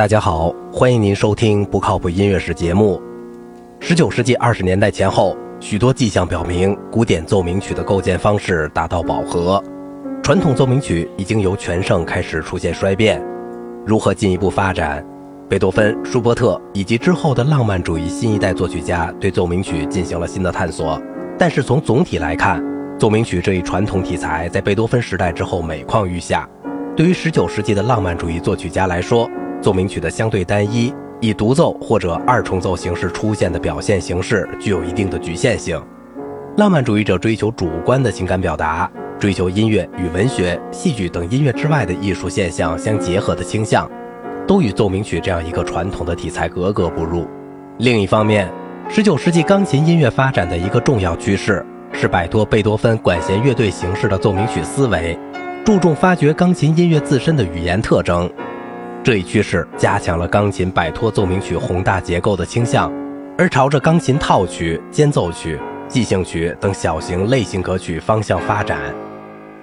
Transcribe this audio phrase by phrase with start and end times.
[0.00, 2.98] 大家好，欢迎您收听不靠谱音乐史节目。
[3.80, 9.62] 十九世纪二十年代前后，许多迹象表明，古典奏鸣曲的构建方式达到饱和，
[10.22, 13.22] 传统奏鸣曲已经由全盛开始出现衰变。
[13.84, 15.04] 如何进一步发展？
[15.50, 20.98] 贝多芬、舒伯特以及之后的浪漫主义新一代作曲家对奏鸣曲进行了新的探索。
[21.38, 22.64] 但是从总体来看，
[22.98, 26.48] 奏鸣曲这一传统题材在贝多芬时代之后每况愈下。
[26.96, 35.80] 对于十九世纪的浪漫主义作曲家来说，奏鸣曲的相对单一，以独奏或者二重奏形式出现的表现形式具有一定的局限性。
[36.56, 43.88] 浪漫主义者追求主观的情感表达，追求音乐与文学、戏剧等音乐之外的艺术现象相结合的倾向，
[44.46, 47.26] 都与奏鸣曲这样一个传统的题材格格不入。
[47.78, 48.50] 另一方面，
[48.88, 55.18] 十九世纪钢琴音乐发展的一个重要趋势是摆脱贝多芬管弦乐队形式的奏鸣曲思维。
[55.64, 58.28] 注重发掘钢琴音乐自身的语言特征，
[59.02, 62.92] 这一趋势加强了钢琴摆脱奏鸣曲宏大结构的倾向，
[63.38, 68.78] 而朝着钢琴套曲、间奏曲、即兴曲等小型类型歌曲方向发展。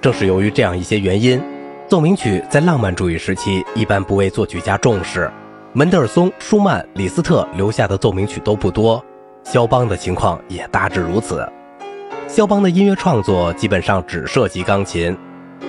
[0.00, 1.40] 正是由于这样一些原因，
[1.86, 5.30] 奏鸣曲在浪漫主义时期一般不为作曲家重视。
[5.74, 9.02] 门德尔松、舒曼、李斯特留下的奏鸣曲都不多，
[9.44, 11.48] 肖邦的情况也大致如此。
[12.26, 15.16] 肖邦的音乐创作基本上只涉及钢琴。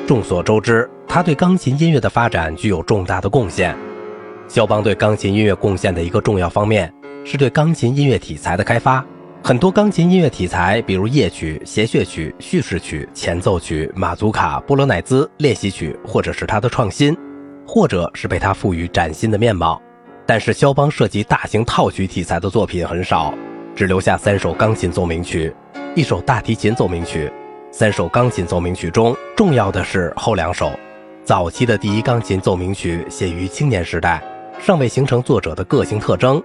[0.08, 3.76] 众所周知，他对钢琴音乐的发展具有重大的贡献。
[4.48, 6.90] 肖邦对钢琴音乐贡献的一个重要方面，
[7.26, 9.06] 是对钢琴音乐题材的开发。
[9.44, 17.14] 很多钢琴音乐题材，比如夜曲、协谑曲、叙事曲、前奏曲、马祖卡、波罗乃兹练习曲，或者是他的创新，
[17.68, 19.82] 或者是被他赋予崭新的面貌。
[20.26, 23.34] 但是，肖邦涉及大型套曲题材的作品很少，
[23.76, 25.54] 只留下三首钢琴奏鸣曲，
[25.94, 27.30] 一首大提琴奏鸣曲。
[27.70, 30.72] 三首钢琴奏鸣曲中，重要的是后两首。
[31.24, 34.22] 早期的第一钢琴奏鸣曲写于青年时代，
[34.60, 36.42] 尚未形成作者的个性特征。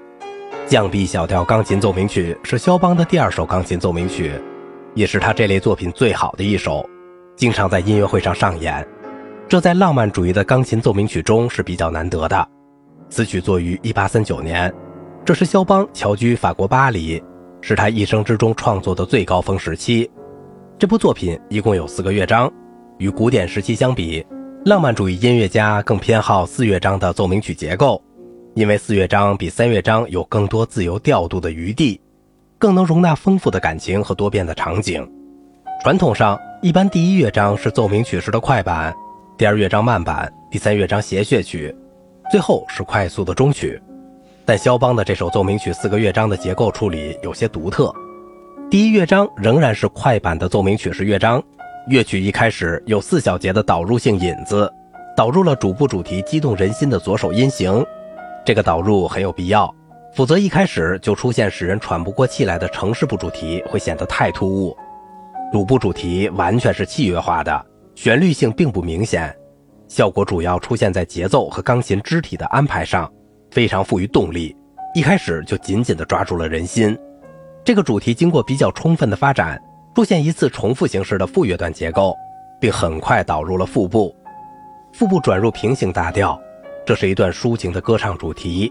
[0.67, 4.33] 降 B 小调钢琴奏鸣曲是肖邦的第二首钢琴奏鸣曲，
[4.95, 6.87] 也是他这类作品最好的一首，
[7.37, 8.87] 经常在音乐会上上演。
[9.49, 12.47] 这在浪漫主义的钢琴奏鸣曲中是比较难得的。
[13.09, 14.75] 此曲作于1839年，
[15.25, 17.23] 这是肖邦侨居法国巴黎，
[17.63, 20.11] 是他一生之中创作的最高峰时期。
[20.79, 22.53] 这部作品一共有四个乐章，
[22.99, 24.27] 与古典时期相比，
[24.67, 28.03] 浪漫主义音乐家更偏好四乐章的奏鸣曲结构，
[28.55, 32.01] 因为四乐章比三乐章有更多自由调度的余地，
[32.59, 35.09] 更能容纳丰富的感情和多变的场景。
[35.85, 38.93] 传统上，一般第一乐章是奏鸣曲式的快板，
[39.39, 41.73] 第二乐章慢板，第三乐章谐谑曲，
[42.29, 43.81] 最后是快速的终曲。
[44.45, 47.95] 但肖邦的这首奏鸣曲四个乐章的结构处理有些独特。
[48.69, 51.41] 第一乐章仍然是快板的奏鸣曲式乐章，
[51.89, 54.69] 乐曲一开始有四小节的导入性引子，
[55.17, 57.85] 导入了主部主题激动人心的左手音型。
[58.45, 59.73] 这个导入很有必要，
[60.13, 64.77] 否则一开始就出现使人喘不过气来的城市部主题会显得太突兀。
[65.53, 67.65] 主部主题完全是器乐化的，
[67.95, 69.33] 旋律性并不明显，
[69.87, 73.09] 效果主要出现在节奏和钢琴肢体的安排上，
[73.53, 74.57] 非常富于动力，
[74.93, 76.99] 一开始就紧紧地抓住了人心。
[77.63, 79.57] 这个主题经过比较充分的发展，
[79.97, 82.15] 出现一次重复形式的副乐段结构，
[82.61, 84.15] 并很快导入了副部，
[84.93, 86.39] 副部转入平行大调，
[86.85, 88.71] 这是一段抒情的歌唱主题。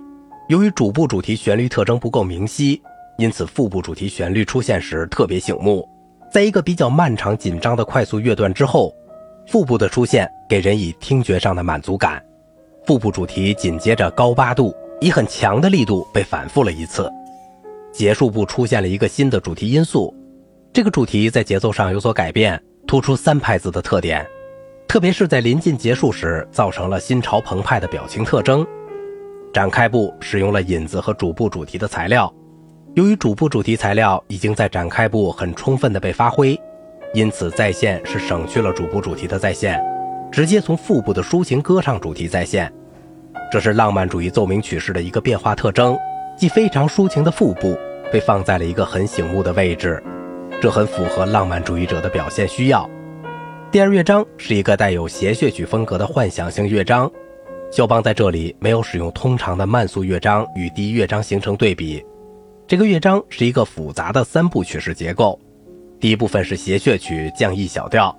[0.49, 2.79] 由于主部主题旋律特征不够明晰，
[3.17, 5.89] 因此副部主题旋律出现时特别醒目。
[6.31, 8.93] 在一个比较漫长紧张的快速乐段之后，
[9.47, 12.23] 副部的出现给人以听觉上的满足感。
[12.85, 14.71] 副部主题紧接着高八度，
[15.01, 17.11] 以很强的力度被反复了一次。
[17.91, 20.13] 结束部出现了一个新的主题因素，
[20.75, 24.27] 这个主题在节奏上有所改变，突出三拍子的特点，
[24.89, 28.67] 特别是在临近结束时，造成了心潮澎湃的表情特征。
[29.53, 32.29] 展开部使用了引子和主部主题的材料，
[32.93, 36.59] 由于主部主题材料已经在展开部很充分的被发挥，
[37.13, 39.81] 因此再现是省去了主部主题的再现，
[40.29, 42.69] 直接从副部的抒情歌唱主题再现，
[43.49, 45.97] 这是浪漫主义奏鸣曲式的一个变化特征。
[46.37, 47.79] 即非常抒情的腹部
[48.11, 50.03] 被放在了一个很醒目的位置，
[50.65, 52.89] 这很符合浪漫主义者的表现需要。
[53.71, 57.07] 第二乐章是一个带有谐谑曲风格的幻想性乐章，
[57.71, 62.03] 肖邦在这里没有使用通常的慢速乐章与第一乐章形成对比。
[62.65, 65.39] 这个乐章是一个复杂的三部曲式结构，
[65.99, 68.17] 第一部分是谐谑曲降 E 小调，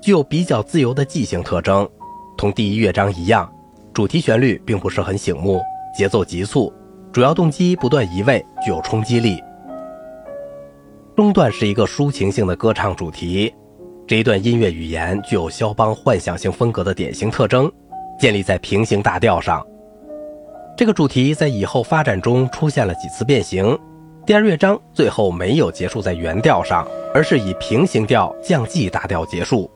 [0.00, 1.90] 具有比较自由的即兴特征，
[2.38, 3.52] 同第一乐章一样，
[3.92, 5.60] 主题旋律并不是很醒目，
[5.92, 6.72] 节奏急促。
[7.12, 9.42] 主要动机不断移位，具有冲击力。
[11.20, 13.52] 中段是一个抒情性的歌唱主题，
[14.06, 17.70] 这一段音乐语言具有肖邦幻想性风格的典型特征，
[18.18, 19.62] 建立在平行大调上。
[20.74, 23.78] 这个主题在以后发展中出现了几次变形。
[24.24, 29.70] 第二乐章最后没有结束在原调上，而是以平行调降 G 大调结束。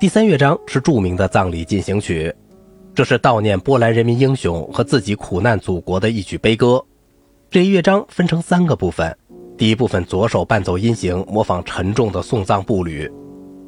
[0.00, 2.34] 第三乐章是著名的葬礼进行曲，
[2.94, 6.82] 这是悼念波兰人民英雄和自己苦难祖国的一曲悲歌。
[7.50, 9.14] 这一乐章分成三个部分，
[9.56, 13.10] 第一部分左手伴奏音型模仿沉重的送葬步履，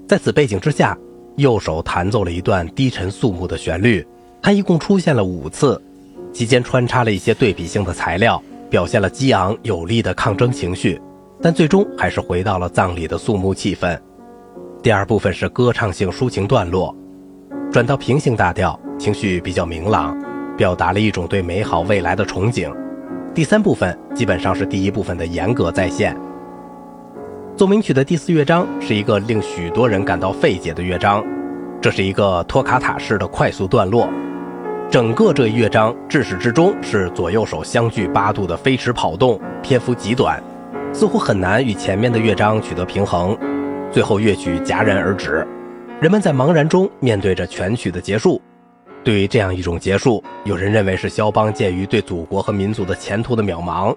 [0.09, 0.97] 在此背景之下，
[1.37, 4.07] 右手弹奏了一段低沉肃穆的旋律，
[4.43, 5.81] 它一共出现了五次，
[6.33, 8.43] 期间穿插了一些对比性的材料。
[8.69, 11.01] 表现了激昂有力的抗争情绪，
[11.41, 13.97] 但最终还是回到了葬礼的肃穆气氛。
[14.83, 16.93] 第二部分是歌唱性抒情段落，
[17.71, 20.21] 转到平行大调，情绪比较明朗，
[20.57, 22.75] 表达了一种对美好未来的憧憬。
[23.37, 26.17] 第三部分基本上是第一部分的严格再现。
[27.55, 31.23] 奏鸣曲的第四乐章是一个令许多人感到费解的乐章，
[31.79, 34.09] 这是一个托卡塔式的快速段落。
[34.91, 40.43] 整个这一乐章至始至终是左右手相距八度的飞驰跑动，篇幅极短，
[40.95, 43.37] 似乎很难与前面的乐章取得平衡。
[43.93, 45.47] 最后乐曲戛然而止，
[46.01, 48.41] 人们在茫然中面对着全曲的结束。
[49.07, 53.95] 对于这样一种结束，有人认为是肖邦鉴于对祖国和民族的前途的渺茫，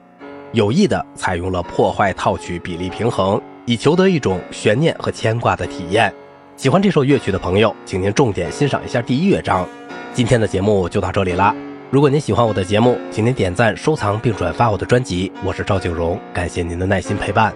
[0.52, 6.14] 有意的采用了破坏套曲比例平衡，以求得一种悬念和牵挂的体验。
[6.56, 9.68] 喜欢这首乐曲的朋友，请您重点欣赏一下第一乐章。
[10.14, 11.56] 今天的节目就到这里啦！
[11.90, 15.32] 如果您喜欢我的节目，请您点赞、收藏并转发我的专辑。
[15.44, 17.52] 我是赵景荣，感谢您的耐心陪伴。